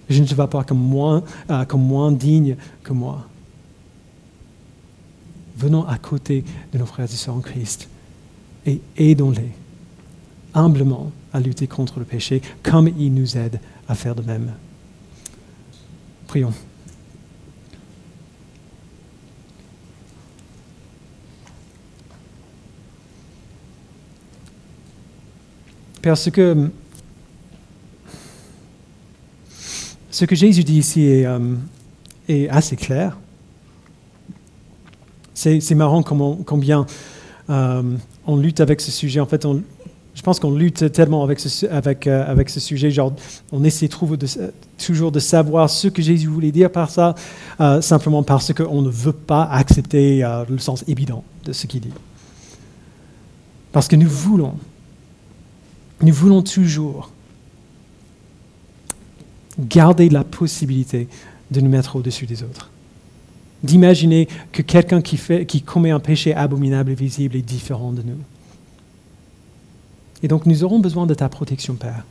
[0.09, 3.27] Je ne te vois pas comme moins, euh, comme moins digne que moi.
[5.57, 7.89] Venons à côté de nos frères et sœurs en Christ
[8.69, 9.51] et aidons-les
[10.53, 14.53] humblement à lutter contre le péché, comme il nous aide à faire de même.
[16.27, 16.53] Prions.
[26.03, 26.71] Père, ce que,
[30.11, 31.57] ce que Jésus dit ici est, euh,
[32.51, 33.17] assez clair.
[35.35, 36.85] C'est marrant comment, combien
[37.49, 37.97] euh,
[38.29, 39.19] on lutte avec ce sujet.
[39.19, 39.47] En fait,
[40.15, 42.91] je pense qu'on lutte tellement avec ce, euh, sujet.
[42.91, 43.13] Genre,
[43.51, 47.15] on essaie toujours de savoir ce que Jésus voulait dire par ça,
[47.61, 51.81] euh, simplement parce qu'on ne veut pas accepter euh, le sens évident de ce qu'il
[51.81, 51.93] dit.
[53.73, 54.55] Parce que nous voulons,
[56.03, 57.11] nous voulons toujours
[59.59, 61.09] garder la possibilité
[61.51, 62.71] de nous mettre au-dessus des autres
[63.63, 68.19] d'imaginer que quelqu'un qui, commet un péché abominable et visible est différent de nous.
[70.23, 72.05] Et donc nous aurons besoin de ta protection, Père.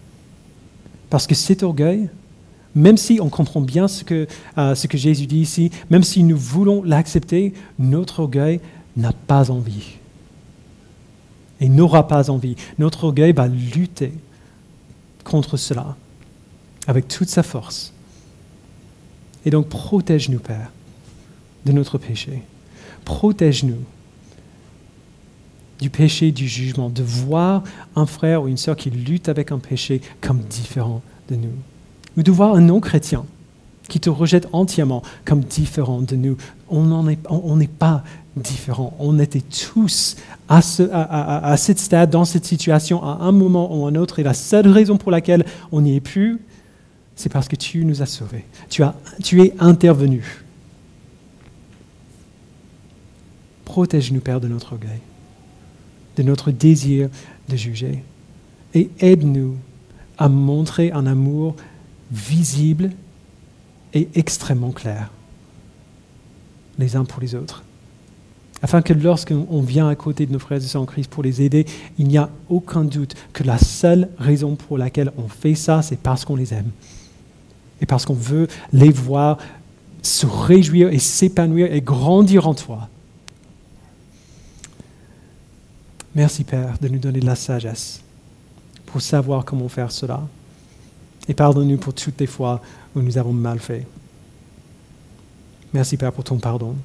[1.10, 2.10] Parce que cet orgueil,
[2.76, 4.28] même si on comprend bien ce que,
[4.58, 8.60] euh, ce que Jésus dit ici, même si nous voulons l'accepter, notre orgueil
[8.96, 9.96] n'a pas envie.
[11.60, 12.56] Et n'aura pas envie.
[12.78, 14.14] Notre orgueil va lutter
[15.24, 15.96] contre cela
[16.88, 17.94] avec toute sa force.
[19.46, 20.72] Et donc protège-nous, Père
[21.68, 22.42] de notre péché.
[23.06, 23.84] Protège-nous
[25.80, 27.64] du péché du jugement, de voir
[27.96, 31.54] un frère ou une sœur qui lutte avec un péché comme différent de nous.
[32.18, 33.26] Ou de voir un non-chrétien
[33.88, 36.36] qui te rejette entièrement comme différent de nous.
[36.70, 37.04] On
[37.56, 38.04] n'est pas
[38.36, 38.96] différent.
[39.00, 40.18] On était tous
[40.50, 43.96] à, ce, à, à, cet stade, dans cette situation, à un moment ou à un
[43.96, 44.20] autre.
[44.20, 46.40] Et la seule raison pour laquelle on n'y est plus,
[47.16, 48.46] c'est parce que tu nous as sauvés.
[48.70, 50.47] Tu es intervenu.
[53.68, 55.02] Protège-nous, Père, de notre orgueil,
[56.16, 57.10] de notre désir
[57.50, 58.02] de juger.
[58.74, 59.58] Et aide-nous
[60.18, 61.54] à montrer un amour
[62.10, 62.92] visible
[63.94, 65.12] et extrêmement clair,
[66.80, 67.66] les uns pour les autres.
[68.62, 71.42] Afin que lorsqu'on vient à côté de nos frères et sœurs en Christ pour les
[71.42, 71.66] aider,
[72.00, 76.00] il n'y a aucun doute que la seule raison pour laquelle on fait ça, c'est
[76.00, 76.72] parce qu'on les aime.
[77.82, 79.40] Et parce qu'on veut les voir
[80.02, 82.88] se réjouir et s'épanouir et grandir en toi.
[86.18, 88.02] Merci Père de nous donner de la sagesse
[88.88, 90.28] pour savoir comment faire cela.
[91.28, 92.60] Et pardonne-nous pour toutes les fois
[92.96, 93.86] où nous avons mal fait.
[95.74, 96.76] Merci Père pour ton pardon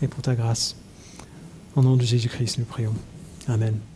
[0.00, 0.74] et pour ta grâce.
[1.76, 2.94] Au nom de Jésus-Christ, nous prions.
[3.46, 3.91] Amen.